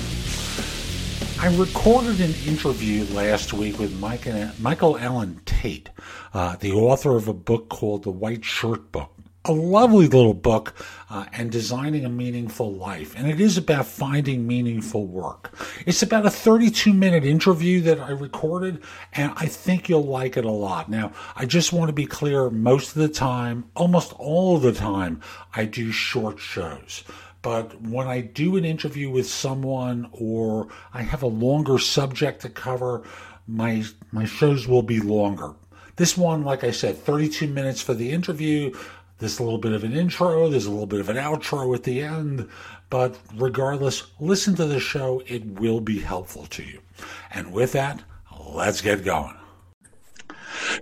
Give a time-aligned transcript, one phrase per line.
[1.41, 5.88] I recorded an interview last week with Michael Allen Tate,
[6.34, 9.12] uh, the author of a book called The White Shirt Book
[9.45, 10.74] a lovely little book
[11.10, 13.14] uh, and designing a meaningful life.
[13.16, 15.52] And it is about finding meaningful work.
[15.84, 18.82] It's about a 32 minute interview that I recorded,
[19.12, 20.88] and I think you'll like it a lot.
[20.88, 24.73] Now, I just want to be clear most of the time, almost all of the
[24.73, 25.20] time,
[25.54, 27.02] I do short shows.
[27.43, 32.48] But when I do an interview with someone or I have a longer subject to
[32.48, 33.02] cover,
[33.48, 35.54] my my shows will be longer.
[35.96, 38.73] This one, like I said, 32 minutes for the interview,
[39.23, 41.84] there's a little bit of an intro, there's a little bit of an outro at
[41.84, 42.48] the end,
[42.90, 45.23] but regardless, listen to the show.
[45.26, 46.80] It will be helpful to you.
[47.32, 48.02] And with that,
[48.52, 49.37] let's get going.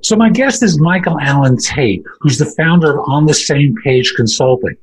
[0.02, 4.14] So, my guest is Michael Allen Tate, who's the founder of On the Same Page
[4.16, 4.76] Consulting.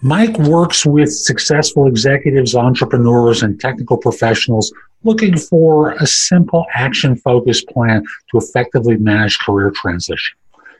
[0.00, 7.68] Mike works with successful executives, entrepreneurs, and technical professionals looking for a simple action focused
[7.68, 10.36] plan to effectively manage career transition.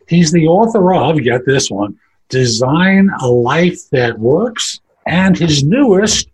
[0.08, 6.28] He's the author of, get this one, Design a Life That Works, and his newest,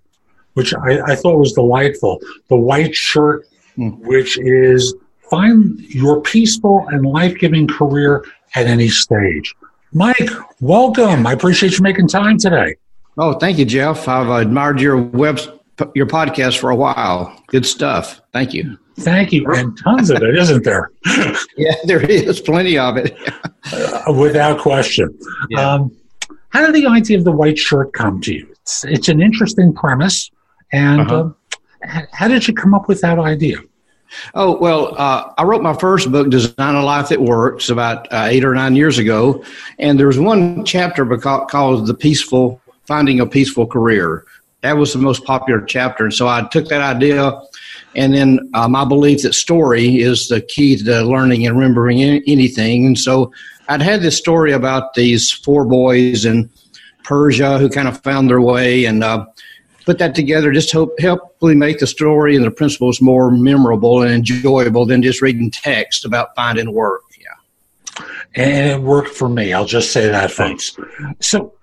[0.54, 3.98] which I, I thought was delightful, The White Shirt, mm.
[4.00, 4.94] which is
[5.30, 9.54] Find Your Peaceful and Life Giving Career at Any Stage.
[9.92, 11.26] Mike, welcome.
[11.26, 12.76] I appreciate you making time today.
[13.18, 14.06] Oh, thank you, Jeff.
[14.06, 15.40] I've admired your web,
[15.94, 17.42] your podcast for a while.
[17.48, 18.20] Good stuff.
[18.32, 18.78] Thank you.
[18.98, 19.46] Thank you.
[19.52, 20.90] And tons of it, isn't there?
[21.56, 23.16] yeah, there is plenty of it.
[23.72, 25.16] uh, without question.
[25.48, 25.74] Yeah.
[25.74, 25.96] Um,
[26.50, 28.48] how did the idea of the white shirt come to you?
[28.50, 30.30] It's, it's an interesting premise.
[30.72, 31.30] And uh-huh.
[31.88, 33.58] uh, how did you come up with that idea?
[34.34, 38.26] Oh, well, uh, I wrote my first book, Design a Life That Works, about uh,
[38.28, 39.44] eight or nine years ago.
[39.78, 44.24] And there was one chapter called The Peaceful, Finding a Peaceful Career.
[44.62, 46.04] That was the most popular chapter.
[46.04, 47.40] And so I took that idea
[47.94, 52.86] and then my belief that story is the key to learning and remembering anything.
[52.86, 53.32] And so
[53.68, 56.50] I'd had this story about these four boys in
[57.04, 59.26] Persia who kind of found their way and uh,
[59.86, 64.12] put that together just to help make the story and the principles more memorable and
[64.12, 67.02] enjoyable than just reading text about finding work.
[67.18, 68.04] Yeah.
[68.36, 69.52] And it worked for me.
[69.52, 70.76] I'll just say that, folks.
[71.20, 71.54] So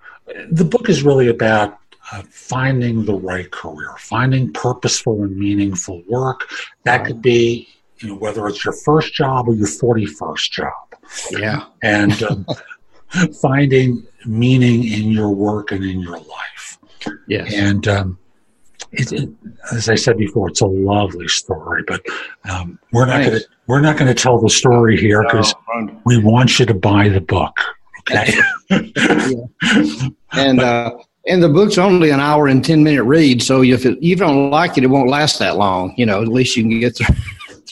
[0.50, 1.78] the book is really about
[2.12, 6.48] uh, finding the right career, finding purposeful and meaningful work.
[6.84, 10.72] That could be, you know, whether it's your first job or your 41st job.
[11.30, 11.64] Yeah.
[11.82, 12.46] And um,
[13.42, 16.78] finding meaning in your work and in your life.
[17.26, 17.52] Yes.
[17.54, 18.18] And um,
[18.92, 19.28] it, it,
[19.72, 22.04] as I said before, it's a lovely story, but
[22.48, 26.00] um, we're not going to we're not going to tell the story here because no.
[26.06, 27.58] we want you to buy the book.
[28.00, 28.32] Okay.
[28.70, 30.08] yeah.
[30.32, 30.96] And uh,
[31.28, 34.50] and the book's only an hour and 10 minute read so if it, you don't
[34.50, 37.14] like it it won't last that long you know at least you can get through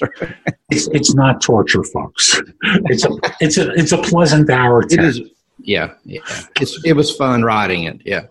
[0.70, 2.40] it's, it's not torture folks.
[2.62, 5.20] It's a it's a it's a pleasant hour it is
[5.58, 6.20] yeah yeah.
[6.60, 8.26] It's, it was fun writing it yeah.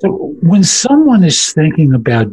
[0.00, 2.28] So when someone is thinking about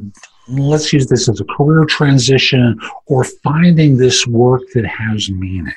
[0.47, 5.73] let's use this as a career transition or finding this work that has meaning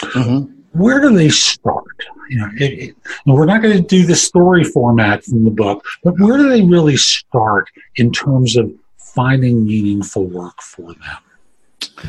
[0.00, 1.84] mm-hmm where do they start?
[2.28, 2.96] You know, it, it,
[3.26, 6.62] we're not going to do the story format from the book, but where do they
[6.62, 12.04] really start in terms of finding meaningful work for them?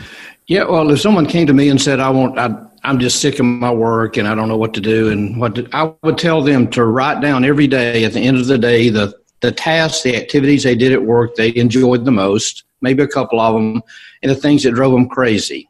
[0.47, 3.39] Yeah, well, if someone came to me and said, "I want," I, am just sick
[3.39, 6.17] of my work and I don't know what to do, and what to, I would
[6.17, 9.51] tell them to write down every day at the end of the day the the
[9.51, 13.53] tasks, the activities they did at work they enjoyed the most, maybe a couple of
[13.53, 13.81] them,
[14.21, 15.69] and the things that drove them crazy.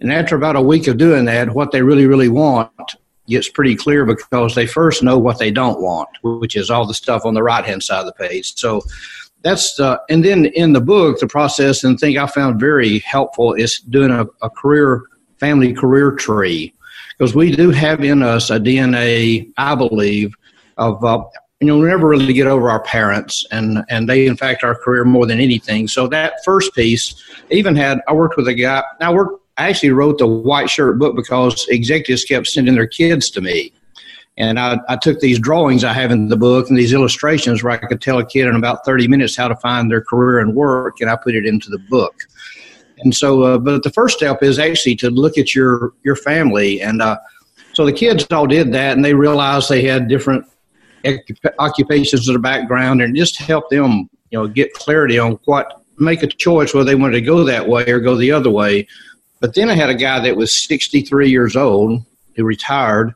[0.00, 2.70] And after about a week of doing that, what they really, really want
[3.26, 6.94] gets pretty clear because they first know what they don't want, which is all the
[6.94, 8.54] stuff on the right hand side of the page.
[8.56, 8.82] So
[9.42, 13.54] that's uh, and then in the book, the process and thing I found very helpful
[13.54, 15.02] is doing a, a career
[15.38, 16.72] family career tree
[17.16, 20.34] because we do have in us a DNA, I believe,
[20.76, 21.22] of uh,
[21.60, 25.04] you know, we never really get over our parents, and and they impact our career
[25.04, 25.88] more than anything.
[25.88, 28.82] So that first piece, even had I worked with a guy.
[29.00, 29.44] I worked.
[29.58, 33.72] I actually wrote the white shirt book because executives kept sending their kids to me.
[34.36, 37.72] And I, I took these drawings I have in the book and these illustrations where
[37.72, 40.54] I could tell a kid in about 30 minutes how to find their career and
[40.54, 42.14] work, and I put it into the book.
[43.00, 46.80] And so, uh, but the first step is actually to look at your your family,
[46.80, 47.18] and uh,
[47.72, 50.44] so the kids all did that, and they realized they had different
[51.58, 56.22] occupations in their background, and just help them, you know, get clarity on what make
[56.22, 58.86] a choice whether they wanted to go that way or go the other way.
[59.40, 62.02] But then I had a guy that was 63 years old
[62.36, 63.14] who retired,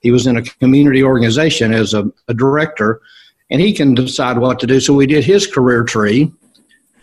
[0.00, 3.00] he was in a community organization as a, a director,
[3.50, 4.80] and he can decide what to do.
[4.80, 6.32] So we did his career tree,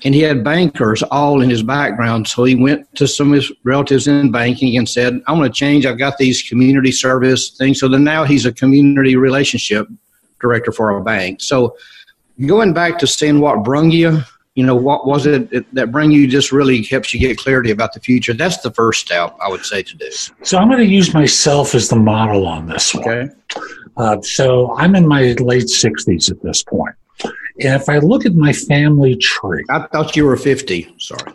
[0.04, 2.27] and he had bankers all in his background.
[2.27, 5.57] So he went to some of his relatives in banking and said, "I want to
[5.57, 5.86] change.
[5.86, 9.88] I've got these community service things." So then now he's a community relationship
[10.42, 11.42] director for a bank.
[11.42, 11.75] So
[12.45, 14.24] going back to seeing what brung you
[14.59, 17.94] you know what was it that bring you just really helps you get clarity about
[17.94, 18.33] the future?
[18.33, 20.11] That's the first step i would say to do.
[20.44, 23.07] So i'm going to use myself as the model on this one.
[23.07, 23.29] Okay.
[23.95, 26.94] Uh, so i'm in my late 60s at this point.
[27.23, 29.63] And if i look at my family tree.
[29.69, 31.31] I thought you were 50 sorry.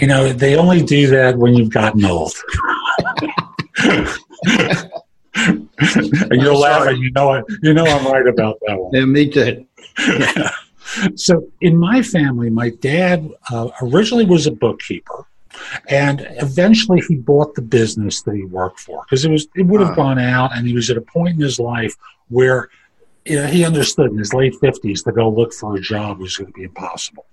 [0.00, 2.34] You know they only do that when you've gotten old.
[6.32, 7.02] You're laughing.
[7.02, 8.90] You know you know i'm right about that one.
[8.92, 9.64] Yeah me too.
[10.08, 10.50] yeah.
[11.14, 15.26] So in my family, my dad uh, originally was a bookkeeper,
[15.88, 19.80] and eventually he bought the business that he worked for because it was it would
[19.80, 21.94] have uh, gone out, and he was at a point in his life
[22.28, 22.68] where
[23.24, 26.36] you know, he understood in his late fifties to go look for a job was
[26.36, 27.26] going to be impossible.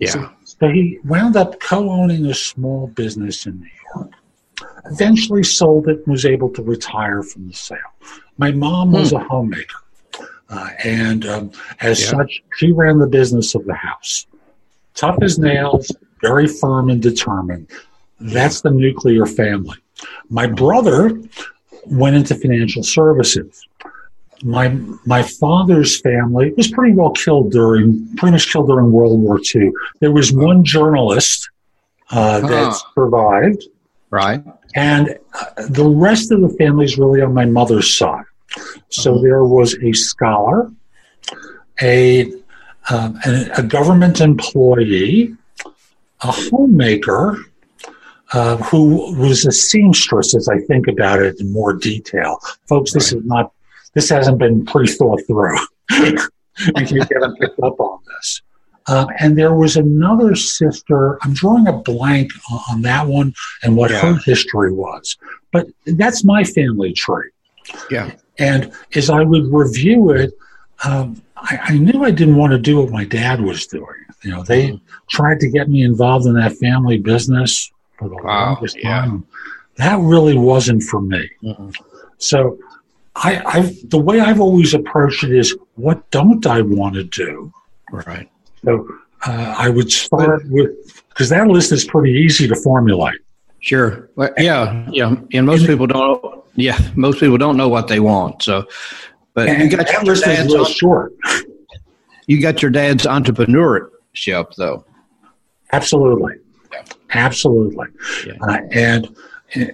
[0.00, 0.10] Yeah.
[0.10, 4.12] So, so he wound up co-owning a small business in New York.
[4.86, 7.78] Eventually sold it and was able to retire from the sale.
[8.38, 9.16] My mom was hmm.
[9.16, 9.78] a homemaker.
[10.50, 12.10] Uh, and um, as yeah.
[12.10, 14.26] such, she ran the business of the house.
[14.94, 15.90] Tough as nails,
[16.20, 17.68] very firm and determined.
[18.20, 19.76] That's the nuclear family.
[20.28, 21.20] My brother
[21.86, 23.66] went into financial services.
[24.42, 24.68] My
[25.04, 29.72] my father's family was pretty well killed during pretty much killed during World War II.
[30.00, 31.50] There was one journalist
[32.10, 32.78] uh, that uh-huh.
[32.94, 33.64] survived,
[34.10, 34.42] right,
[34.76, 38.24] and uh, the rest of the family is really on my mother's side.
[38.90, 39.22] So uh-huh.
[39.22, 40.70] there was a scholar,
[41.80, 42.32] a,
[42.90, 45.36] um, a, a, government employee,
[46.22, 47.38] a homemaker,
[48.32, 52.38] uh, who was a seamstress, as I think about it in more detail.
[52.68, 53.20] Folks, this right.
[53.20, 53.52] is not,
[53.94, 55.56] this hasn't been pre thought through.
[56.74, 58.42] case you haven't picked up on this.
[58.86, 61.18] Um, and there was another sister.
[61.22, 62.32] I'm drawing a blank
[62.70, 64.00] on that one and what yeah.
[64.00, 65.16] her history was.
[65.52, 67.30] But that's my family tree.
[67.90, 68.12] Yeah.
[68.38, 70.32] And as I would review it,
[70.84, 73.86] um, I, I, knew I didn't want to do what my dad was doing.
[74.22, 74.84] You know, they mm-hmm.
[75.08, 79.00] tried to get me involved in that family business for the wow, longest yeah.
[79.00, 79.26] time.
[79.76, 81.28] That really wasn't for me.
[81.42, 81.70] Mm-hmm.
[82.18, 82.58] So,
[83.16, 87.52] I, I, the way I've always approached it is, what don't I want to do?
[87.90, 88.30] Right.
[88.64, 88.88] So
[89.26, 93.18] uh, I would start with because that list is pretty easy to formulate.
[93.60, 94.08] Sure.
[94.14, 94.86] Well, yeah.
[94.90, 95.16] Yeah.
[95.32, 98.42] And most people don't yeah, most people don't know what they want.
[98.42, 98.66] So,
[99.34, 101.14] but and you got your dad's real short.
[102.26, 104.84] You got your dad's entrepreneurship, though.
[105.72, 106.34] Absolutely,
[106.72, 106.84] yeah.
[107.14, 107.86] absolutely,
[108.26, 108.34] yeah.
[108.42, 109.16] Uh, and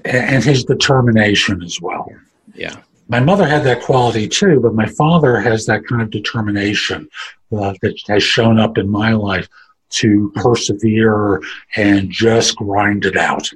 [0.04, 2.08] and his determination as well.
[2.54, 2.76] Yeah.
[3.08, 7.08] My mother had that quality too, but my father has that kind of determination
[7.52, 9.48] uh, that has shown up in my life
[9.90, 11.42] to persevere
[11.76, 13.50] and just grind it out.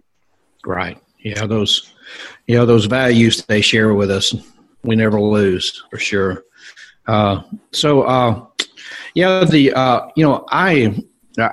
[0.65, 0.99] Right.
[1.21, 1.93] Yeah, those
[2.49, 4.35] you know those values they share with us
[4.83, 6.45] we never lose for sure.
[7.07, 8.45] Uh, so uh,
[9.15, 10.95] yeah the uh, you know i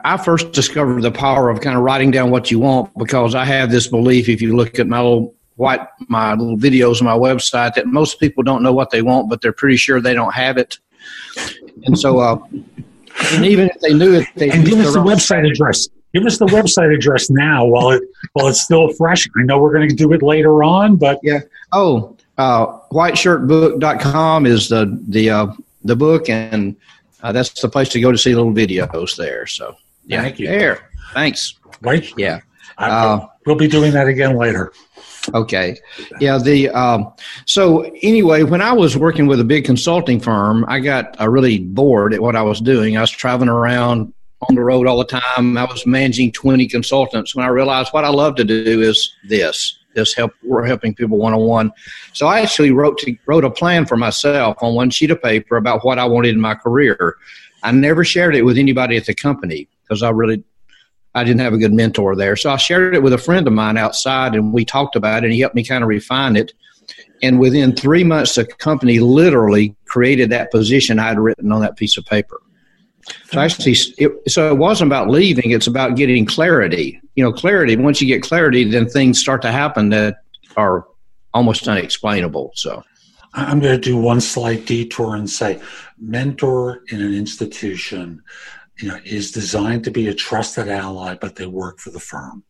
[0.03, 3.45] i first discovered the power of kind of writing down what you want because i
[3.45, 7.13] have this belief if you look at my little white my little videos on my
[7.13, 10.33] website that most people don't know what they want but they're pretty sure they don't
[10.33, 10.77] have it.
[11.85, 12.37] And so uh,
[13.33, 16.37] and even if they knew it they and give us the website address give us
[16.37, 18.03] the website address now while it
[18.33, 19.27] while it's still fresh.
[19.37, 21.41] I know we're going to do it later on, but yeah.
[21.71, 25.47] Oh, uh, whiteshirtbook.com is the the uh,
[25.83, 26.75] the book, and
[27.21, 29.45] uh, that's the place to go to see little videos there.
[29.45, 30.47] So yeah, thank you.
[30.47, 31.55] There, thanks.
[31.81, 32.11] Right?
[32.17, 32.39] Yeah.
[32.77, 34.71] Uh, we'll be doing that again later.
[35.33, 35.77] Okay.
[36.19, 36.37] Yeah.
[36.37, 37.13] The um,
[37.45, 41.59] so anyway, when I was working with a big consulting firm, I got uh, really
[41.59, 42.95] bored at what I was doing.
[42.95, 44.13] I was traveling around
[44.49, 45.57] on the road all the time.
[45.57, 49.77] I was managing 20 consultants when I realized what I love to do is this.
[49.93, 51.71] this help we're helping people one on one.
[52.13, 55.57] So I actually wrote to, wrote a plan for myself on one sheet of paper
[55.57, 57.15] about what I wanted in my career.
[57.63, 60.43] I never shared it with anybody at the company because I really
[61.15, 62.35] I didn't have a good mentor there.
[62.35, 65.27] So I shared it with a friend of mine outside, and we talked about it,
[65.27, 66.51] and he helped me kind of refine it.
[67.23, 71.77] And within three months, the company literally created that position I had written on that
[71.77, 72.41] piece of paper.
[73.31, 76.99] So actually, it, so it wasn't about leaving; it's about getting clarity.
[77.15, 77.75] You know, clarity.
[77.75, 80.17] Once you get clarity, then things start to happen that
[80.57, 80.87] are
[81.33, 82.51] almost unexplainable.
[82.55, 82.83] So,
[83.33, 85.61] I'm going to do one slight detour and say,
[85.99, 88.23] mentor in an institution,
[88.79, 92.43] you know, is designed to be a trusted ally, but they work for the firm.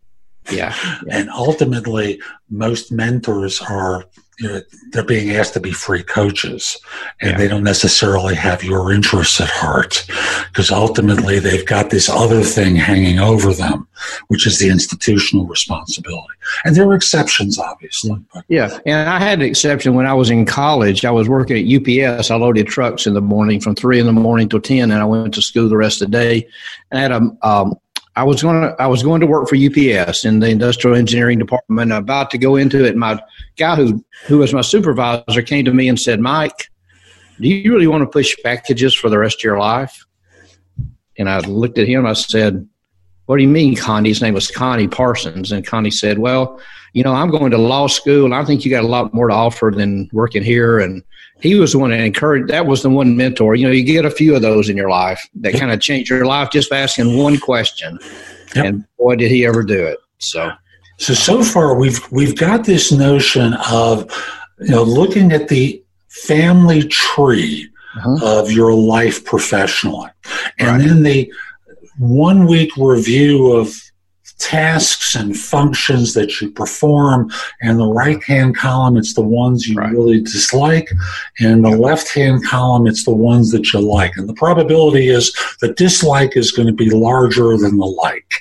[0.52, 0.76] Yeah.
[0.84, 1.00] yeah.
[1.12, 4.06] And ultimately, most mentors are
[4.40, 6.78] you know, they're being asked to be free coaches
[7.22, 7.38] and yeah.
[7.38, 10.06] they don't necessarily have your interests at heart
[10.56, 13.86] because ultimately they've got this other thing hanging over them
[14.28, 16.34] which is the institutional responsibility.
[16.64, 18.16] And there are exceptions obviously
[18.48, 21.04] yeah and i had an exception when i was in college.
[21.04, 24.14] I was working at ups i loaded trucks in the morning from 3 in the
[24.14, 26.48] morning till 10 and i went to school the rest of the day.
[26.90, 27.76] And i had a um,
[28.18, 31.38] I was going to I was going to work for UPS in the industrial engineering
[31.38, 31.92] department.
[31.92, 33.22] About to go into it, my
[33.58, 36.72] guy who who was my supervisor came to me and said, "Mike,
[37.42, 40.05] do you really want to push packages for the rest of your life?"
[41.17, 42.05] And I looked at him.
[42.05, 42.67] I said,
[43.25, 46.60] "What do you mean, Connie?" His name was Connie Parsons, and Connie said, "Well,
[46.93, 49.27] you know, I'm going to law school, and I think you got a lot more
[49.27, 51.03] to offer than working here." And
[51.41, 52.50] he was the one that encouraged.
[52.50, 53.55] That was the one mentor.
[53.55, 56.10] You know, you get a few of those in your life that kind of change
[56.10, 58.00] your life just by asking one question.
[58.55, 58.65] Yep.
[58.65, 60.00] And boy, did he ever do it!
[60.19, 60.51] So,
[60.98, 64.10] so so far we've we've got this notion of
[64.60, 68.40] you know looking at the family tree uh-huh.
[68.40, 70.10] of your life professionally,
[70.60, 70.88] and right.
[70.88, 71.34] then the
[71.98, 73.74] one week review of
[74.40, 77.32] tasks and functions that you perform.
[77.62, 79.92] And the right hand column, it's the ones you right.
[79.92, 80.90] really dislike.
[81.40, 84.18] And the left hand column, it's the ones that you like.
[84.18, 88.34] And the probability is the dislike is going to be larger than the like.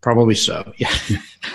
[0.00, 0.72] Probably so.
[0.78, 0.94] Yeah.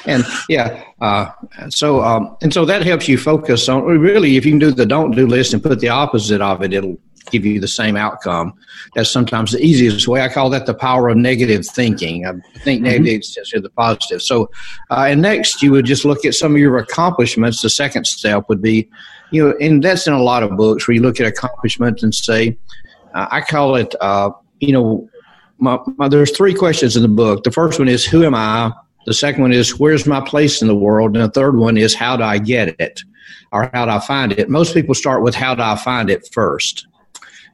[0.05, 0.83] and yeah.
[0.99, 1.29] Uh,
[1.69, 4.85] so, um, and so that helps you focus on really, if you can do the
[4.85, 6.97] don't do list and put the opposite of it, it'll
[7.31, 8.53] give you the same outcome.
[8.95, 10.21] That's sometimes the easiest way.
[10.21, 12.25] I call that the power of negative thinking.
[12.25, 13.03] I think mm-hmm.
[13.03, 14.21] negative is the positive.
[14.21, 14.49] So,
[14.89, 17.61] uh, and next you would just look at some of your accomplishments.
[17.61, 18.89] The second step would be,
[19.31, 22.13] you know, and that's in a lot of books where you look at accomplishments and
[22.13, 22.57] say,
[23.13, 25.09] uh, I call it, uh, you know,
[25.57, 27.43] my, my, there's three questions in the book.
[27.43, 28.71] The first one is, who am I?
[29.05, 31.15] The second one is, where's my place in the world?
[31.15, 33.03] And the third one is, how do I get it?
[33.51, 34.49] Or how do I find it?
[34.49, 36.87] Most people start with, how do I find it first?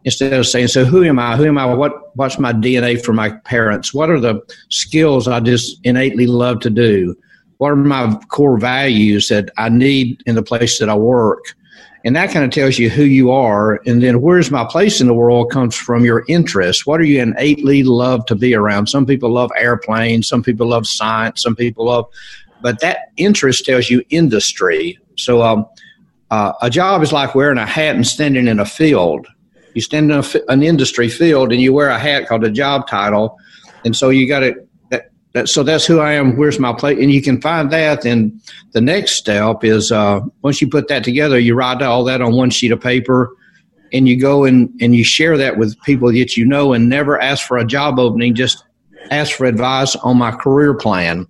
[0.04, 1.36] Instead of saying, "So who am I?
[1.36, 1.66] Who am I?
[1.66, 3.94] What what's my DNA for my parents?
[3.94, 7.16] What are the skills I just innately love to do?
[7.58, 11.56] What are my core values that I need in the place that I work?"
[12.04, 13.80] And that kind of tells you who you are.
[13.86, 16.86] And then where's my place in the world comes from your interests.
[16.86, 18.88] What are you innately love to be around?
[18.88, 20.28] Some people love airplanes.
[20.28, 21.44] Some people love science.
[21.44, 22.06] Some people love,
[22.62, 24.98] but that interest tells you industry.
[25.16, 25.68] So um,
[26.32, 29.28] uh, a job is like wearing a hat and standing in a field
[29.74, 32.88] you stand in a, an industry field and you wear a hat called a job
[32.88, 33.38] title,
[33.86, 34.56] and so you got to.
[34.90, 36.38] That, that, so that's who I am.
[36.38, 37.00] Where's my place?
[37.02, 38.06] And you can find that.
[38.06, 38.42] And
[38.74, 42.36] the next step is uh, once you put that together, you write all that on
[42.36, 43.30] one sheet of paper,
[43.94, 47.20] and you go and and you share that with people that you know, and never
[47.22, 48.36] ask for a job opening.
[48.36, 48.64] Just
[49.10, 51.28] ask for advice on my career plan.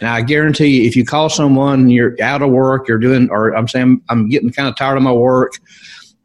[0.00, 3.56] Now I guarantee you, if you call someone, you're out of work, you're doing, or
[3.56, 5.54] I'm saying I'm getting kind of tired of my work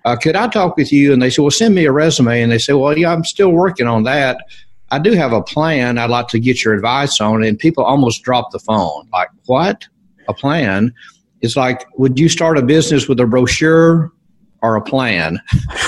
[0.06, 1.14] uh, could I talk with you?
[1.14, 2.42] And they said, well, send me a resume.
[2.42, 4.38] And they said, well, yeah, I'm still working on that.
[4.92, 7.44] I do have a plan I'd like to get your advice on.
[7.44, 7.48] It.
[7.48, 9.08] And people almost drop the phone.
[9.12, 9.88] Like, what?
[10.28, 10.94] A plan?
[11.42, 14.12] It's like, would you start a business with a brochure
[14.62, 15.42] or a plan?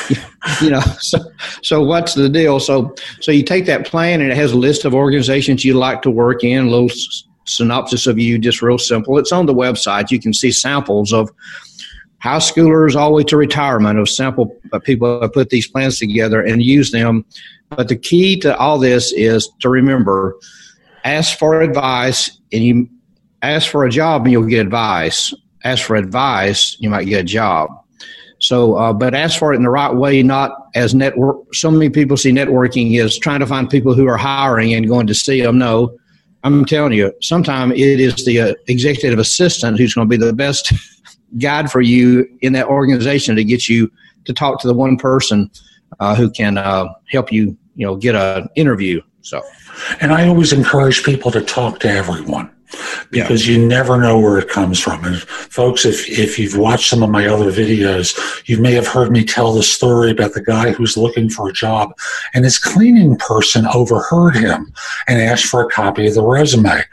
[0.62, 1.19] you know, so,
[1.62, 2.60] so what's the deal?
[2.60, 6.01] So, so you take that plan and it has a list of organizations you'd like
[6.03, 6.89] to work in, a little
[7.45, 9.17] synopsis of you, just real simple.
[9.17, 10.10] It's on the website.
[10.10, 11.29] You can see samples of
[12.25, 14.48] high schoolers all the way to retirement of sample
[14.84, 17.24] people that put these plans together and use them.
[17.70, 20.36] But the key to all this is to remember
[21.03, 22.89] ask for advice and you
[23.44, 25.36] ask for a job and you'll get advice.
[25.65, 27.70] Ask for advice, you might get a job.
[28.39, 31.53] So, uh, but ask for it in the right way, not as network.
[31.53, 35.05] So many people see networking as trying to find people who are hiring and going
[35.05, 35.60] to see them.
[35.60, 35.96] No,
[36.44, 40.34] I'm telling you, sometimes it is the uh, executive assistant who's going to be the
[40.34, 40.74] best
[41.38, 43.91] guide for you in that organization to get you
[44.25, 45.50] to talk to the one person
[46.00, 49.01] uh, who can uh, help you, you know, get an interview.
[49.22, 49.41] So,
[50.01, 52.55] and I always encourage people to talk to everyone
[53.15, 53.55] because yeah.
[53.55, 55.03] you never know where it comes from.
[55.05, 58.17] And folks, if, if you've watched some of my other videos,
[58.48, 61.53] you may have heard me tell the story about the guy who's looking for a
[61.53, 61.98] job
[62.34, 64.74] and his cleaning person overheard him
[65.07, 66.84] and asked for a copy of the resume.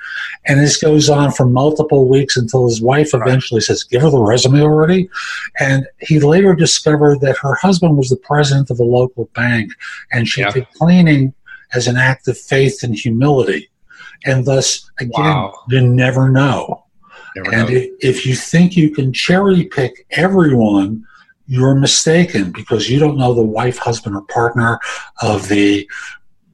[0.47, 4.23] And this goes on for multiple weeks until his wife eventually says, give her the
[4.23, 5.11] resume already.
[5.59, 9.73] And he later discovered that her husband was the president of a local bank
[10.13, 10.51] and she yeah.
[10.51, 11.35] did cleaning
[11.75, 13.71] as an act of faith and humility
[14.27, 15.55] and thus again wow.
[15.69, 16.85] you never know
[17.37, 17.87] never and know.
[18.01, 21.05] if you think you can cherry pick everyone
[21.47, 24.79] you're mistaken because you don't know the wife husband or partner
[25.21, 25.89] of the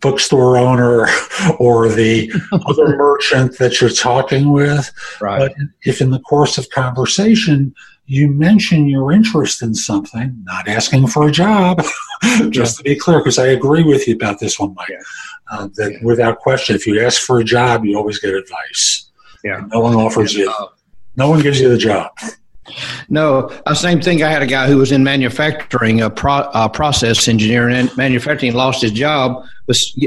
[0.00, 1.06] bookstore owner
[1.58, 2.32] or the
[2.66, 5.38] other merchant that you're talking with right.
[5.38, 5.52] but
[5.84, 7.74] if in the course of conversation
[8.06, 11.82] you mention your interest in something not asking for a job
[12.50, 14.98] just to be clear because i agree with you about this one mike yeah
[15.50, 15.98] uh, that yeah.
[16.02, 19.10] without question, if you ask for a job, you always get advice.
[19.44, 19.58] Yeah.
[19.58, 20.52] And no one offers you,
[21.16, 22.10] no one gives you the job.
[23.08, 24.22] No, uh, same thing.
[24.22, 28.52] I had a guy who was in manufacturing, a, pro, a process engineer in manufacturing,
[28.54, 29.42] lost his job.
[29.66, 29.98] Was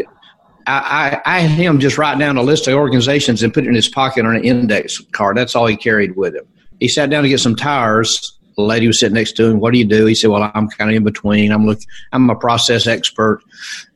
[0.67, 3.69] I, I, I had him just write down a list of organizations and put it
[3.69, 5.37] in his pocket on an index card.
[5.37, 6.47] That's all he carried with him.
[6.79, 9.59] He sat down to get some tires lady was sitting next to him.
[9.59, 10.05] What do you do?
[10.05, 11.51] He said, "Well, I'm kind of in between.
[11.51, 11.79] I'm look,
[12.11, 13.41] I'm a process expert."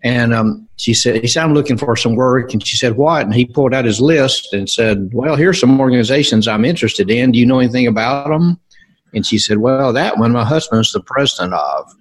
[0.04, 3.26] And um, she said, "He said I'm looking for some work." And she said, "What?"
[3.26, 7.32] And he pulled out his list and said, "Well, here's some organizations I'm interested in.
[7.32, 8.60] Do you know anything about them?"
[9.14, 11.96] And she said, "Well, that one my husband's the president of."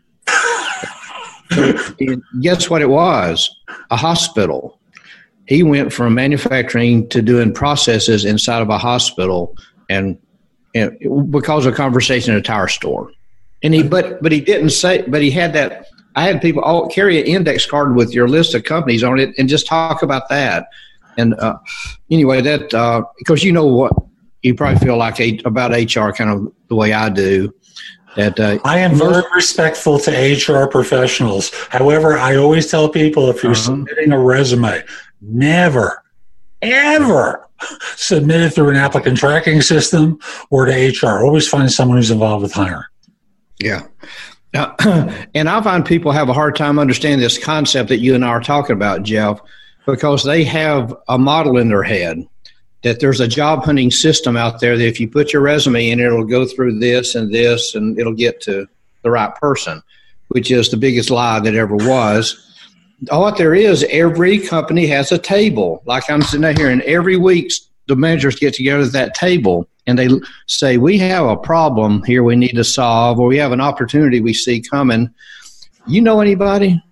[2.41, 3.55] guess what it was?
[3.91, 4.81] A hospital.
[5.47, 9.55] He went from manufacturing to doing processes inside of a hospital
[9.91, 10.19] and
[11.31, 13.11] because of a conversation at a tire store.
[13.63, 15.87] And he, but, but he didn't say, but he had that.
[16.17, 19.35] I had people all carry an index card with your list of companies on it
[19.39, 20.69] and just talk about that.
[21.17, 21.59] And uh,
[22.11, 23.93] anyway, that uh, because you know what
[24.45, 27.53] you probably feel like a, about HR kind of the way I do.
[28.17, 31.51] That uh, I am very respectful to HR professionals.
[31.71, 33.63] However, I always tell people if you're uh-huh.
[33.63, 34.85] submitting a resume,
[35.21, 36.04] never,
[36.65, 37.49] ever
[37.97, 40.19] submitted through an applicant tracking system
[40.51, 41.25] or to HR.
[41.25, 42.85] Always find someone who's involved with hiring.
[43.61, 43.87] Yeah.
[44.53, 44.77] Now,
[45.35, 48.29] and I find people have a hard time understanding this concept that you and I
[48.29, 49.41] are talking about, Jeff,
[49.87, 52.27] because they have a model in their head
[52.83, 56.01] that there's a job hunting system out there that if you put your resume in,
[56.01, 58.67] it'll go through this and this and it'll get to
[59.03, 59.83] the right person,
[60.29, 62.54] which is the biggest lie that ever was
[63.11, 65.83] what there is, every company has a table.
[65.87, 67.53] Like I'm sitting out here, and every week
[67.87, 70.09] the managers get together at that table and they
[70.47, 74.21] say, We have a problem here we need to solve, or we have an opportunity
[74.21, 75.13] we see coming.
[75.87, 76.83] You know anybody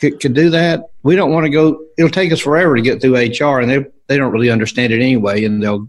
[0.00, 0.90] could, could do that?
[1.02, 3.84] We don't want to go, it'll take us forever to get through HR, and they,
[4.08, 5.44] they don't really understand it anyway.
[5.44, 5.88] And they'll,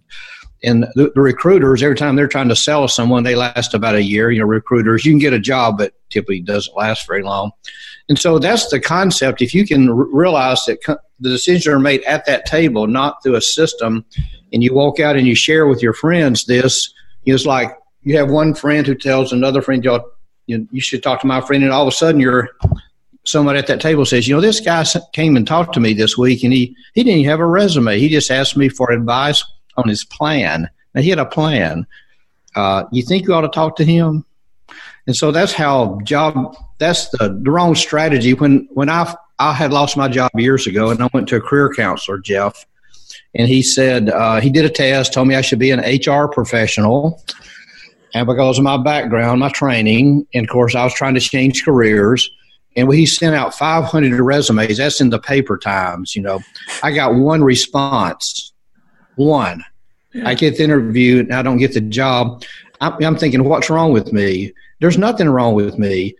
[0.63, 4.03] and the, the, recruiters, every time they're trying to sell someone, they last about a
[4.03, 4.29] year.
[4.29, 7.51] You know, recruiters, you can get a job, but typically doesn't last very long.
[8.11, 9.41] And so that's the concept.
[9.41, 13.23] If you can r- realize that co- the decisions are made at that table, not
[13.23, 14.03] through a system,
[14.51, 16.93] and you walk out and you share with your friends this,
[17.23, 17.69] you it's like
[18.01, 20.01] you have one friend who tells another friend, you,
[20.49, 22.49] know, you should talk to my friend, and all of a sudden you're
[23.23, 26.17] someone at that table says, you know, this guy came and talked to me this
[26.17, 27.97] week, and he he didn't have a resume.
[27.97, 29.41] He just asked me for advice
[29.77, 30.69] on his plan.
[30.93, 31.87] Now he had a plan.
[32.57, 34.25] Uh, you think you ought to talk to him?
[35.07, 38.33] And so that's how job that's the, the wrong strategy.
[38.33, 41.41] When when I I had lost my job years ago, and I went to a
[41.41, 42.65] career counselor, Jeff,
[43.33, 46.27] and he said uh, he did a test, told me I should be an HR
[46.27, 47.21] professional,
[48.13, 51.63] and because of my background, my training, and of course I was trying to change
[51.63, 52.29] careers.
[52.77, 54.77] And he sent out 500 resumes.
[54.77, 56.39] That's in the paper times, you know.
[56.81, 58.53] I got one response.
[59.15, 59.61] One.
[60.13, 60.29] Yeah.
[60.29, 62.43] I get the interview and I don't get the job.
[62.81, 64.53] I'm, I'm thinking, what's wrong with me?
[64.79, 66.15] There's nothing wrong with me.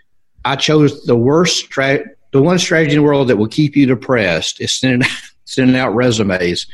[0.46, 3.86] I chose the worst strat, the one strategy in the world that will keep you
[3.86, 5.08] depressed is sending
[5.46, 6.66] sending out resumes.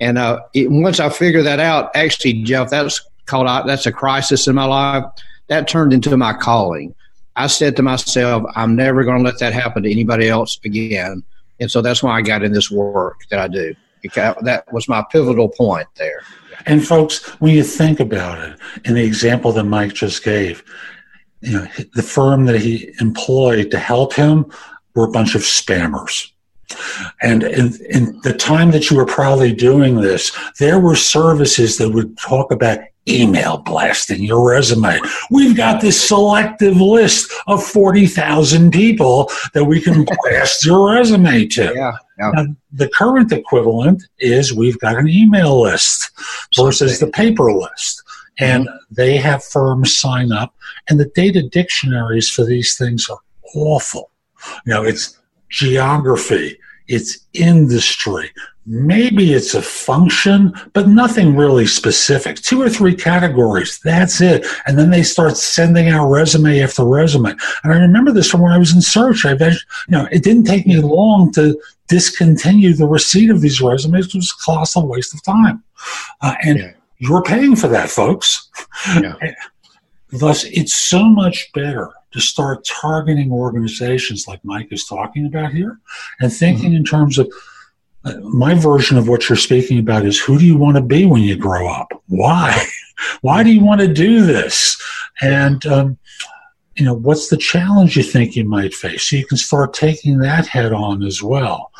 [0.00, 3.92] And uh, it, once I figured that out, actually, Jeff, that's called out, that's a
[3.92, 5.04] crisis in my life.
[5.48, 6.94] That turned into my calling.
[7.36, 11.22] I said to myself, I'm never going to let that happen to anybody else again.
[11.60, 13.74] And so that's why I got in this work that I do.
[14.14, 16.22] That was my pivotal point there.
[16.66, 20.62] And folks, when you think about it, in the example that Mike just gave,
[21.40, 24.50] you know, the firm that he employed to help him
[24.94, 26.30] were a bunch of spammers.
[27.20, 31.90] And in, in, the time that you were probably doing this, there were services that
[31.90, 35.00] would talk about email blasting your resume.
[35.30, 41.72] We've got this selective list of 40,000 people that we can blast your resume to.
[41.74, 42.30] Yeah, Yeah.
[42.34, 46.10] Now, the current equivalent is we've got an email list
[46.56, 48.02] versus the paper list.
[48.38, 48.94] And mm-hmm.
[48.94, 50.54] they have firms sign up,
[50.88, 53.18] and the data dictionaries for these things are
[53.54, 54.10] awful.
[54.64, 56.58] You know, it's geography,
[56.88, 58.30] it's industry,
[58.66, 62.36] maybe it's a function, but nothing really specific.
[62.36, 64.46] Two or three categories, that's it.
[64.66, 67.30] And then they start sending out resume after resume.
[67.64, 69.24] And I remember this from when I was in search.
[69.26, 69.56] I, you
[69.88, 74.06] know, it didn't take me long to discontinue the receipt of these resumes.
[74.06, 75.62] It was a colossal waste of time.
[76.20, 76.72] Uh, and yeah.
[76.98, 78.48] you're paying for that, folks.
[79.00, 79.14] Yeah.
[80.12, 85.78] Thus, it's so much better to start targeting organizations like Mike is talking about here
[86.20, 86.76] and thinking mm-hmm.
[86.76, 87.32] in terms of
[88.22, 91.22] my version of what you're speaking about is who do you want to be when
[91.22, 91.88] you grow up?
[92.08, 92.64] Why?
[93.20, 94.80] Why do you want to do this?
[95.20, 95.98] And, um,
[96.76, 99.08] you know, what's the challenge you think you might face?
[99.08, 101.72] So you can start taking that head on as well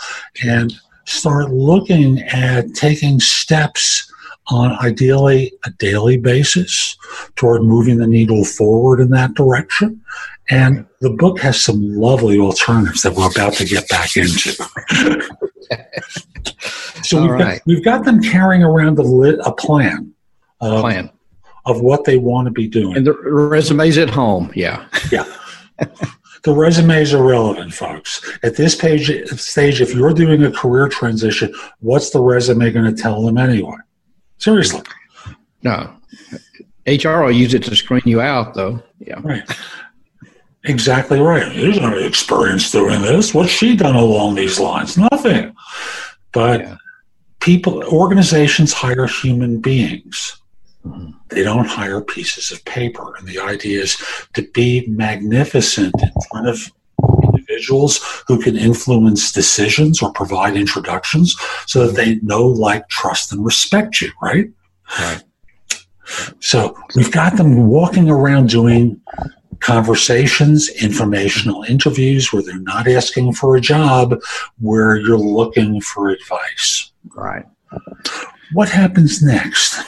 [0.44, 0.72] and
[1.04, 4.11] start looking at taking steps
[4.48, 6.96] on ideally a daily basis
[7.37, 10.00] toward moving the needle forward in that direction.
[10.50, 14.52] And the book has some lovely alternatives that we're about to get back into.
[17.03, 17.59] so we've, right.
[17.59, 20.12] got, we've got them carrying around a, lit, a plan.
[20.61, 21.11] Of, plan.
[21.64, 22.96] Of what they want to be doing.
[22.96, 24.87] And the resumes at home, yeah.
[25.11, 25.25] Yeah.
[26.42, 28.38] the resumes are relevant, folks.
[28.42, 33.01] At this page, stage, if you're doing a career transition, what's the resume going to
[33.01, 33.77] tell them anyway?
[34.38, 34.83] Seriously.
[35.62, 35.94] No.
[36.87, 38.83] HR will use it to screen you out, though.
[38.98, 39.20] Yeah.
[39.22, 39.42] Right.
[40.64, 41.51] Exactly right.
[41.51, 43.35] He's not experience doing this.
[43.35, 44.96] What's she done along these lines?
[44.96, 45.55] Nothing.
[46.33, 46.77] But yeah.
[47.40, 50.40] people, organizations hire human beings.
[50.87, 51.11] Mm-hmm.
[51.31, 53.14] They don't hire pieces of paper.
[53.16, 53.96] And the idea is
[54.35, 56.70] to be magnificent in front of
[57.25, 61.35] individuals who can influence decisions or provide introductions
[61.66, 64.46] so that they know, like, trust, and respect you, right?
[65.01, 65.22] Right.
[66.40, 69.01] So we've got them walking around doing
[69.62, 74.20] conversations, informational interviews where they're not asking for a job,
[74.61, 76.92] where you're looking for advice.
[77.16, 77.44] Right.
[78.53, 79.83] What happens next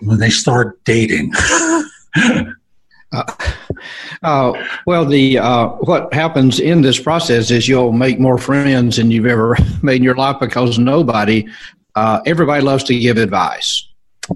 [0.00, 1.32] when they start dating?
[3.14, 3.24] Uh,
[4.22, 9.10] uh, well, the uh, what happens in this process is you'll make more friends than
[9.10, 11.46] you've ever made in your life because nobody,
[11.94, 13.86] uh, everybody loves to give advice.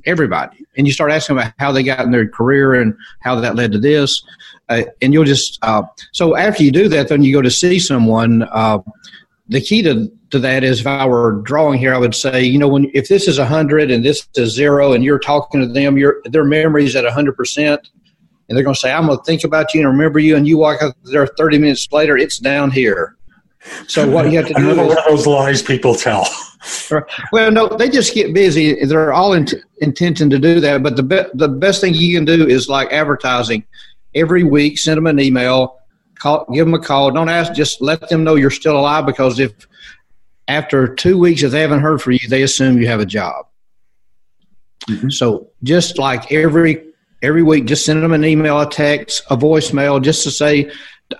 [0.04, 3.54] Everybody, and you start asking about how they got in their career and how that
[3.54, 4.22] led to this,
[4.68, 7.78] uh, and you'll just uh, so after you do that, then you go to see
[7.78, 8.40] someone.
[9.48, 12.58] the key to to that is if I were drawing here, I would say, you
[12.58, 15.96] know, when if this is hundred and this is zero, and you're talking to them,
[15.96, 17.88] your their memories at hundred percent
[18.48, 20.36] and they're going to say, I'm going to think about you and remember you.
[20.36, 23.16] And you walk out there 30 minutes later, it's down here.
[23.88, 26.26] So what you have to do Another is, those lies people tell.
[27.32, 28.84] Well, no, they just get busy.
[28.84, 29.48] They're all in,
[29.78, 30.82] intention to do that.
[30.82, 33.64] But the be, the best thing you can do is like advertising.
[34.16, 35.78] Every week, send them an email,
[36.18, 37.10] call, give them a call.
[37.12, 39.52] Don't ask, just let them know you're still alive because if
[40.48, 43.46] after two weeks, if they haven't heard from you, they assume you have a job.
[44.88, 45.10] Mm-hmm.
[45.10, 46.82] So just like every
[47.22, 50.70] every week, just send them an email, a text, a voicemail, just to say,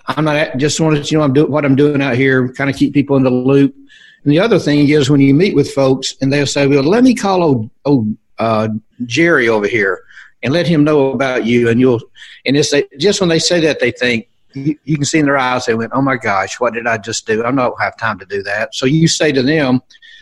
[0.07, 2.69] I'm not just wanted to you know I'm doing what I'm doing out here, kind
[2.69, 3.75] of keep people in the loop.
[4.23, 7.03] And the other thing is when you meet with folks and they'll say, "Well, let
[7.03, 8.69] me call old, old uh,
[9.05, 10.03] Jerry over here
[10.47, 11.99] and let him know about you," and you'll
[12.45, 15.37] and it's just when they say that they think you, you can see in their
[15.37, 17.43] eyes they went, "Oh my gosh, what did I just do?
[17.43, 19.81] I don't have time to do that." So you say to them,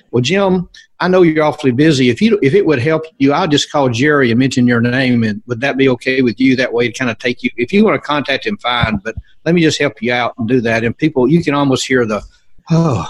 [0.10, 0.68] "Well, Jim,
[1.00, 2.10] I know you're awfully busy.
[2.10, 5.24] If you if it would help you, I'll just call Jerry and mention your name,
[5.24, 6.56] and would that be okay with you?
[6.56, 7.52] That way, to kind of take you.
[7.58, 8.98] If you want to contact him, fine.
[9.04, 10.84] But let me just help you out and do that.
[10.84, 12.24] And people, you can almost hear the
[12.72, 13.08] oh,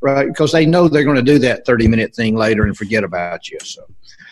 [0.00, 3.04] right, because they know they're going to do that thirty minute thing later and forget
[3.04, 3.58] about you.
[3.62, 3.84] So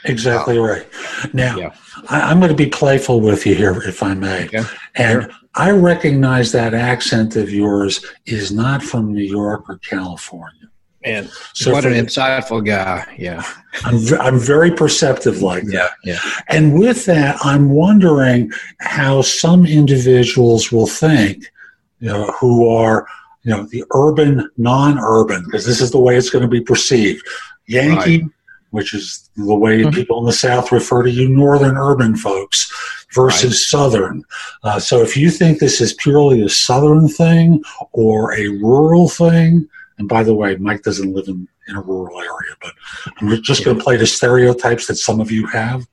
[0.04, 0.86] exactly uh, right.
[1.32, 1.74] Now, yeah.
[2.08, 4.62] I, am going to be playful with you here, if I may, okay.
[4.94, 5.22] and.
[5.22, 5.32] Sure.
[5.54, 10.70] I recognize that accent of yours is not from New York or California.
[11.02, 13.12] And so what an insightful guy.
[13.18, 13.42] Yeah.
[13.82, 15.90] I'm, I'm very perceptive like that.
[16.04, 16.18] Yeah, yeah.
[16.48, 21.50] And with that, I'm wondering how some individuals will think,
[21.98, 23.08] you know, who are,
[23.48, 27.26] you know, the urban, non-urban, because this is the way it's going to be perceived.
[27.66, 28.30] Yankee, right.
[28.72, 29.90] which is the way mm-hmm.
[29.90, 32.70] people in the South refer to you, northern urban folks
[33.14, 33.80] versus right.
[33.80, 34.22] southern.
[34.64, 39.66] Uh, so if you think this is purely a southern thing or a rural thing,
[39.96, 42.74] and by the way, Mike doesn't live in, in a rural area, but
[43.16, 45.86] I'm just going to play the stereotypes that some of you have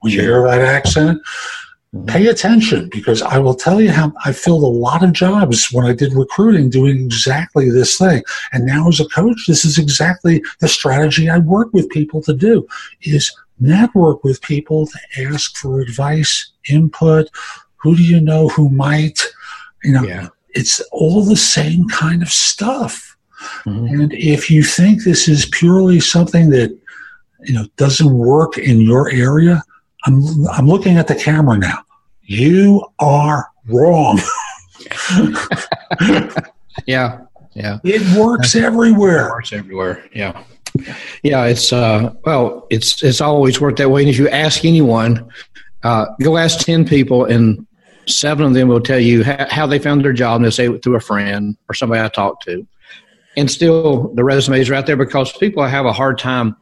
[0.00, 1.20] when you hear that accent.
[2.06, 5.84] Pay attention because I will tell you how I filled a lot of jobs when
[5.84, 8.22] I did recruiting doing exactly this thing.
[8.52, 12.32] And now as a coach, this is exactly the strategy I work with people to
[12.32, 12.66] do
[13.02, 17.28] is network with people to ask for advice, input.
[17.76, 19.20] Who do you know who might?
[19.84, 20.28] You know, yeah.
[20.50, 23.16] it's all the same kind of stuff.
[23.66, 24.00] Mm-hmm.
[24.00, 26.78] And if you think this is purely something that
[27.44, 29.62] you know doesn't work in your area,
[30.04, 31.78] I'm I'm looking at the camera now.
[32.22, 34.20] You are wrong.
[36.86, 37.20] yeah,
[37.54, 37.78] yeah.
[37.84, 39.28] It works everywhere.
[39.28, 40.08] It works everywhere.
[40.14, 40.42] Yeah.
[41.22, 44.02] Yeah, it's uh well, it's it's always worked that way.
[44.02, 45.28] And if you ask anyone,
[45.82, 47.66] uh, go ask ten people, and
[48.06, 50.68] seven of them will tell you how, how they found their job, and they say
[50.68, 52.66] it through a friend or somebody I talked to.
[53.36, 56.56] And still, the resumes are out there because people have a hard time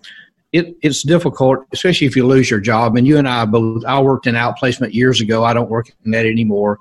[0.52, 2.96] it, it's difficult, especially if you lose your job.
[2.96, 5.44] And you and I both, I worked in outplacement years ago.
[5.44, 6.78] I don't work in that anymore.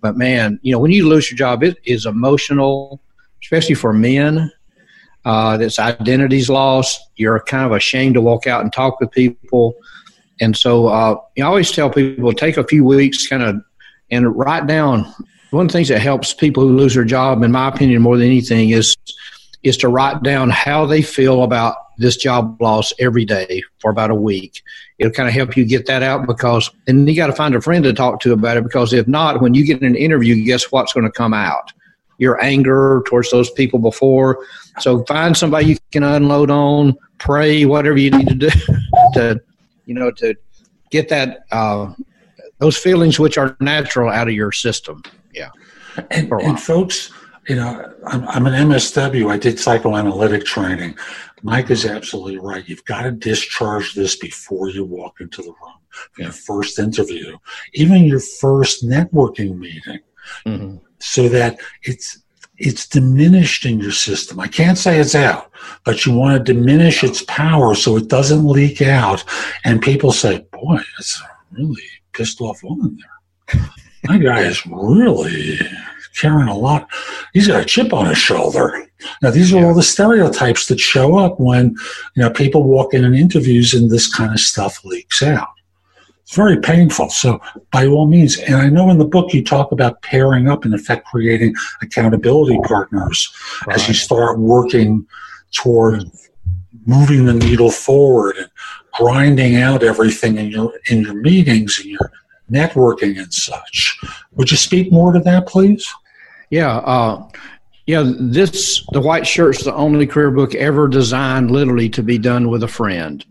[0.00, 3.00] But man, you know, when you lose your job, it is emotional,
[3.42, 4.50] especially for men.
[5.24, 7.00] Uh, that's identity's lost.
[7.14, 9.76] You're kind of ashamed to walk out and talk with people.
[10.40, 13.62] And so uh, I always tell people take a few weeks kind of
[14.10, 15.04] and write down.
[15.50, 18.16] One of the things that helps people who lose their job, in my opinion, more
[18.16, 18.96] than anything, is
[19.62, 24.10] is to write down how they feel about this job loss every day for about
[24.10, 24.62] a week.
[24.98, 27.60] It'll kind of help you get that out because, and you got to find a
[27.60, 30.70] friend to talk to about it because if not, when you get an interview, guess
[30.70, 31.72] what's going to come out?
[32.18, 34.44] Your anger towards those people before.
[34.80, 38.50] So find somebody you can unload on, pray, whatever you need to do
[39.14, 39.40] to,
[39.86, 40.34] you know, to
[40.90, 41.92] get that, uh,
[42.58, 45.02] those feelings which are natural out of your system.
[45.34, 45.50] Yeah.
[46.10, 47.10] And, and folks,
[47.48, 49.30] you know, I'm, I'm, an MSW.
[49.30, 50.96] I did psychoanalytic training.
[51.42, 52.68] Mike is absolutely right.
[52.68, 55.74] You've got to discharge this before you walk into the room.
[56.16, 57.36] Your first interview,
[57.74, 60.00] even your first networking meeting,
[60.46, 60.76] mm-hmm.
[60.98, 62.22] so that it's
[62.56, 64.38] it's diminished in your system.
[64.38, 65.50] I can't say it's out,
[65.84, 69.24] but you want to diminish its power so it doesn't leak out.
[69.64, 73.60] And people say, "Boy, it's a really pissed off woman there.
[74.04, 75.58] My guy is really
[76.18, 76.88] carrying a lot.
[77.34, 78.86] He's got a chip on his shoulder."
[79.22, 79.66] Now, these are yeah.
[79.66, 81.74] all the stereotypes that show up when
[82.14, 85.48] you know people walk in in interviews and this kind of stuff leaks out.
[86.22, 87.10] It's very painful.
[87.10, 87.40] So,
[87.72, 90.72] by all means, and I know in the book you talk about pairing up, in
[90.72, 93.32] effect, creating accountability partners
[93.66, 93.76] right.
[93.76, 95.06] as you start working
[95.52, 96.04] toward
[96.86, 98.48] moving the needle forward and
[98.94, 102.10] grinding out everything in your in your meetings and your
[102.50, 103.98] networking and such.
[104.32, 105.86] Would you speak more to that, please?
[106.50, 107.28] Yeah, uh,
[107.86, 112.48] yeah, this the white shirt's the only career book ever designed literally to be done
[112.48, 113.24] with a friend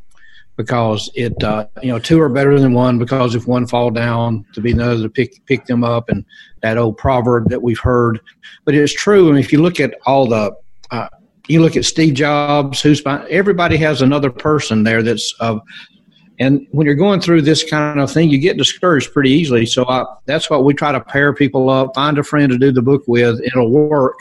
[0.58, 4.46] because it uh, you know two are better than one because if one fall down
[4.54, 6.26] to be another to pick pick them up and
[6.62, 8.20] that old proverb that we've heard.
[8.66, 10.54] But it's true I mean, if you look at all the
[10.92, 11.08] uh,
[11.48, 15.60] you look at Steve Jobs who's everybody has another person there that's uh,
[16.42, 19.68] and when you're going through this kind of thing, you get discouraged pretty easily.
[19.68, 22.72] So I, that's what we try to pair people up, find a friend to do
[22.72, 23.40] the book with.
[23.44, 24.18] It'll work.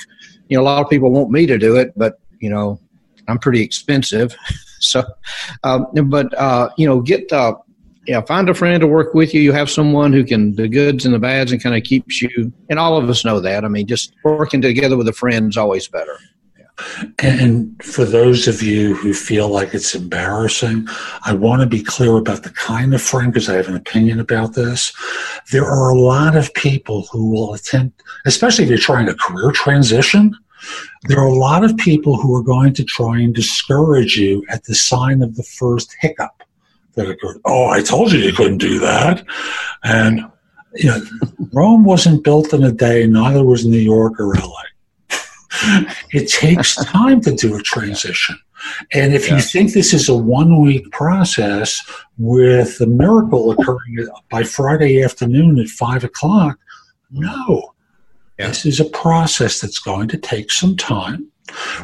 [0.48, 2.78] You know, a lot of people want me to do it, but you know,
[3.26, 4.36] I'm pretty expensive.
[4.80, 5.02] so,
[5.64, 7.54] um, but uh, you know, get uh,
[8.06, 9.40] yeah, find a friend to work with you.
[9.40, 12.52] You have someone who can the goods and the bads and kind of keeps you.
[12.68, 13.64] And all of us know that.
[13.64, 16.18] I mean, just working together with a friend is always better.
[17.18, 20.86] And for those of you who feel like it's embarrassing,
[21.24, 24.20] I want to be clear about the kind of friend because I have an opinion
[24.20, 24.92] about this.
[25.52, 29.50] There are a lot of people who will attempt, especially if you're trying a career
[29.50, 30.36] transition,
[31.04, 34.64] there are a lot of people who are going to try and discourage you at
[34.64, 36.42] the sign of the first hiccup
[36.94, 37.40] that occurred.
[37.44, 39.24] Oh, I told you you couldn't do that.
[39.84, 40.20] And,
[40.74, 41.00] you know,
[41.52, 44.62] Rome wasn't built in a day, neither was New York or LA
[46.12, 48.38] it takes time to do a transition.
[48.92, 49.36] And if yeah.
[49.36, 51.82] you think this is a one week process
[52.18, 56.58] with the miracle occurring by Friday afternoon at five o'clock,
[57.10, 57.74] no.
[58.38, 58.48] Yeah.
[58.48, 61.29] This is a process that's going to take some time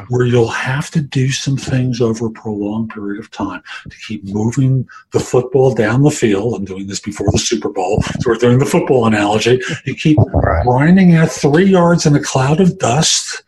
[0.09, 4.23] where you'll have to do some things over a prolonged period of time to keep
[4.25, 6.55] moving the football down the field.
[6.55, 9.61] I'm doing this before the Super Bowl, so we're doing the football analogy.
[9.85, 10.63] You keep right.
[10.63, 13.43] grinding out three yards in a cloud of dust,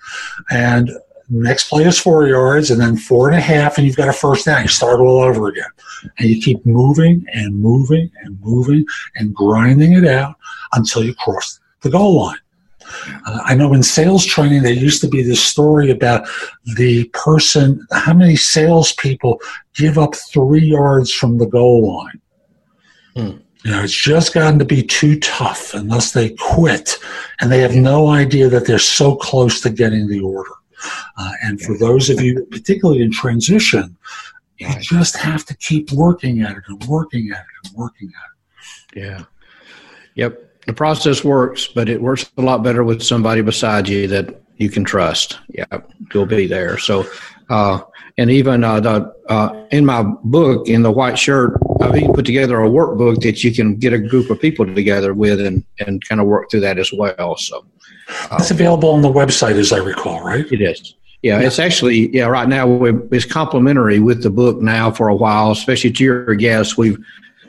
[0.49, 0.91] and
[1.29, 4.13] next play is four yards, and then four and a half, and you've got a
[4.13, 4.63] first down.
[4.63, 5.69] You start all over again.
[6.17, 10.35] And you keep moving and moving and moving and grinding it out
[10.73, 12.37] until you cross the goal line.
[13.25, 16.27] Uh, I know in sales training, there used to be this story about
[16.75, 19.39] the person, how many salespeople
[19.73, 22.21] give up three yards from the goal line.
[23.15, 23.37] Hmm.
[23.65, 26.97] You know, it's just gotten to be too tough unless they quit
[27.41, 30.51] and they have no idea that they're so close to getting the order.
[31.17, 33.97] Uh, and for those of you, particularly in transition,
[34.57, 38.97] you just have to keep working at it and working at it and working at
[38.97, 39.03] it.
[39.03, 39.23] Yeah.
[40.15, 40.48] Yep.
[40.65, 44.69] The process works, but it works a lot better with somebody beside you that you
[44.69, 45.39] can trust.
[45.49, 45.65] Yeah,
[46.13, 46.77] you'll be there.
[46.77, 47.09] So,
[47.49, 47.79] uh,
[48.17, 52.25] and even uh, the, uh, in my book, in the white shirt, I've even put
[52.25, 56.05] together a workbook that you can get a group of people together with and, and
[56.05, 57.37] kind of work through that as well.
[57.37, 57.65] So
[58.33, 60.45] it's available on the website, as I recall, right?
[60.51, 60.95] It is.
[61.21, 61.47] Yeah, yeah.
[61.47, 62.25] it's actually yeah.
[62.25, 66.77] Right now, it's complimentary with the book now for a while, especially to your guests.
[66.77, 66.97] We've,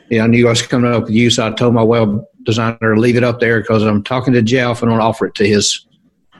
[0.09, 2.25] you know, I knew I was coming up with you, so I told my web
[2.43, 5.47] designer leave it up there because I'm talking to Jeff and I'll offer it to
[5.47, 5.85] his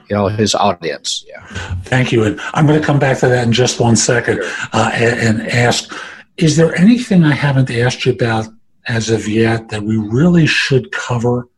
[0.08, 1.24] you know his audience.
[1.28, 1.46] Yeah.
[1.84, 4.40] Thank you, and I'm going to come back to that in just one second
[4.72, 5.94] uh, and, and ask:
[6.36, 8.46] Is there anything I haven't asked you about
[8.88, 11.48] as of yet that we really should cover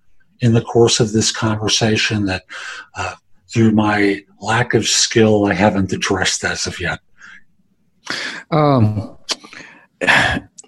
[0.40, 2.44] in the course of this conversation that,
[2.96, 3.14] uh,
[3.48, 7.00] through my lack of skill, I haven't addressed as of yet?
[8.50, 9.16] Um,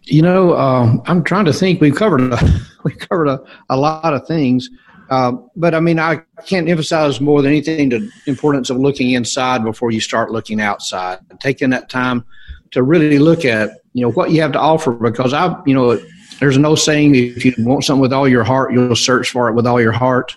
[0.05, 1.81] you know, um, I'm trying to think.
[1.81, 2.39] We've covered a,
[2.87, 4.71] we covered a, a lot of things.
[5.11, 9.65] Uh, but I mean, I can't emphasize more than anything the importance of looking inside
[9.65, 12.25] before you start looking outside, taking that time
[12.73, 14.93] to really look at you know what you have to offer.
[14.93, 16.01] Because I, you know,
[16.41, 19.55] there's no saying if you want something with all your heart, you'll search for it
[19.55, 20.37] with all your heart.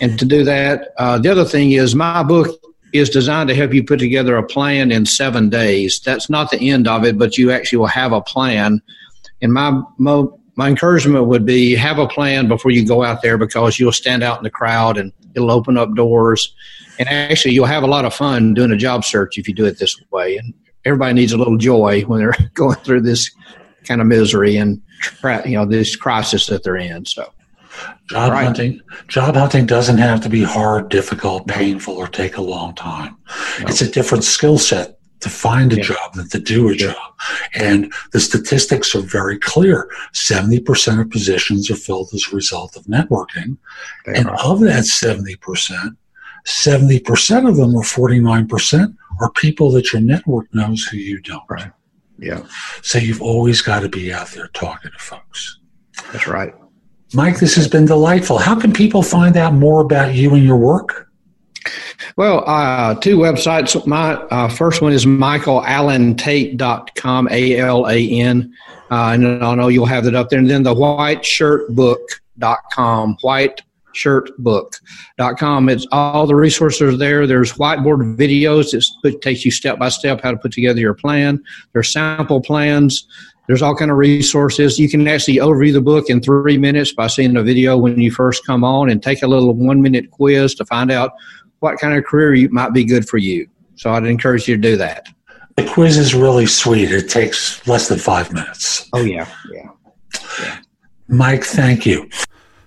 [0.00, 2.48] And to do that, uh, the other thing is my book
[2.92, 6.00] is designed to help you put together a plan in seven days.
[6.04, 8.82] That's not the end of it, but you actually will have a plan.
[9.40, 13.38] And my mo- my encouragement would be have a plan before you go out there
[13.38, 16.54] because you'll stand out in the crowd and it'll open up doors.
[16.98, 19.64] And actually, you'll have a lot of fun doing a job search if you do
[19.64, 20.36] it this way.
[20.36, 20.52] And
[20.84, 23.30] everybody needs a little joy when they're going through this
[23.84, 24.80] kind of misery and
[25.44, 27.04] you know this crisis that they're in.
[27.06, 27.32] So.
[28.10, 28.44] Job right.
[28.44, 33.16] hunting, job hunting doesn't have to be hard, difficult, painful, or take a long time.
[33.60, 33.66] No.
[33.66, 35.82] It's a different skill set to find a yeah.
[35.82, 36.96] job than to do a job.
[37.54, 39.88] And the statistics are very clear.
[40.12, 43.56] 70% of positions are filled as a result of networking.
[44.06, 44.38] They and are.
[44.44, 45.96] of that 70%,
[46.46, 51.44] 70% of them or 49% are people that your network knows who you don't.
[51.48, 51.70] Right.
[52.18, 52.44] Yeah.
[52.82, 55.60] So you've always got to be out there talking to folks.
[56.12, 56.54] That's right.
[57.14, 58.38] Mike, this has been delightful.
[58.38, 61.11] How can people find out more about you and your work?
[62.16, 63.86] Well, uh, two websites.
[63.86, 68.52] My uh, first one is michaelalantate.com, A L A N.
[68.90, 70.38] Uh, and I know you'll have that up there.
[70.38, 75.68] And then the whiteshirtbook.com, whiteshirtbook.com.
[75.70, 77.26] It's all the resources there.
[77.26, 81.42] There's whiteboard videos that takes you step by step how to put together your plan.
[81.72, 83.06] There's sample plans.
[83.48, 84.78] There's all kind of resources.
[84.78, 88.10] You can actually overview the book in three minutes by seeing a video when you
[88.10, 91.12] first come on and take a little one minute quiz to find out
[91.62, 93.48] what kind of career you, might be good for you.
[93.76, 95.08] So I'd encourage you to do that.
[95.56, 96.90] The quiz is really sweet.
[96.90, 98.88] It takes less than five minutes.
[98.92, 99.28] Oh, yeah.
[99.52, 99.68] Yeah.
[100.40, 100.58] yeah.
[101.08, 102.08] Mike, thank you.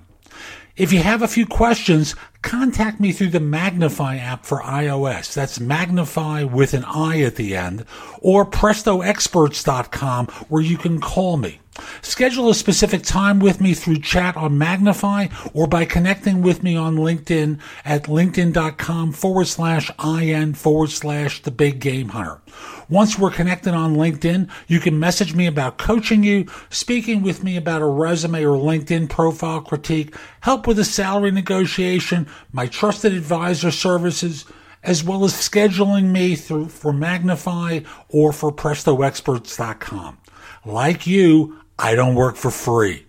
[0.77, 5.33] If you have a few questions, contact me through the Magnifi app for iOS.
[5.33, 7.85] That's Magnifi with an I at the end,
[8.19, 11.61] or PrestoExperts.com where you can call me.
[12.01, 16.75] Schedule a specific time with me through chat on Magnifi or by connecting with me
[16.75, 22.41] on LinkedIn at linkedin.com forward slash IN forward slash the big game hunter.
[22.89, 27.57] Once we're connected on LinkedIn, you can message me about coaching you, speaking with me
[27.57, 33.71] about a resume or LinkedIn profile critique, help with a salary negotiation, my trusted advisor
[33.71, 34.45] services,
[34.83, 40.19] as well as scheduling me through for Magnifi or for PrestoExperts.com.
[40.63, 43.05] Like you, I don't work for free.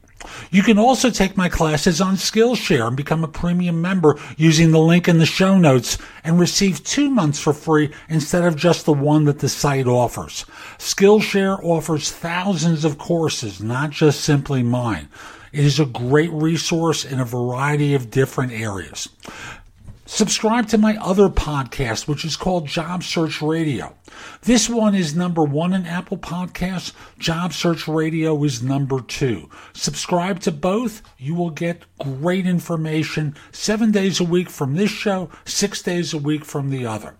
[0.50, 4.80] You can also take my classes on Skillshare and become a premium member using the
[4.80, 8.92] link in the show notes and receive two months for free instead of just the
[8.92, 10.44] one that the site offers.
[10.78, 15.08] Skillshare offers thousands of courses, not just simply mine.
[15.52, 19.08] It is a great resource in a variety of different areas.
[20.08, 23.92] Subscribe to my other podcast, which is called Job Search Radio.
[24.42, 26.92] This one is number one in Apple Podcasts.
[27.18, 29.50] Job Search Radio is number two.
[29.72, 31.02] Subscribe to both.
[31.18, 36.18] You will get great information seven days a week from this show, six days a
[36.18, 37.16] week from the other.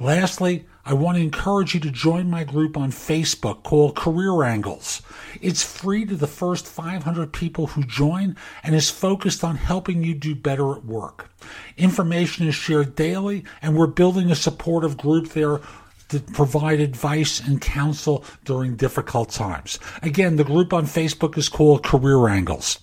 [0.00, 5.00] Lastly, I want to encourage you to join my group on Facebook called Career Angles.
[5.40, 10.14] It's free to the first 500 people who join and is focused on helping you
[10.14, 11.30] do better at work.
[11.76, 15.60] Information is shared daily, and we're building a supportive group there
[16.08, 19.78] to provide advice and counsel during difficult times.
[20.02, 22.80] Again, the group on Facebook is called Career Angles.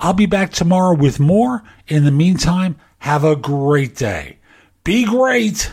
[0.00, 1.62] I'll be back tomorrow with more.
[1.86, 4.38] In the meantime, have a great day.
[4.82, 5.72] Be great!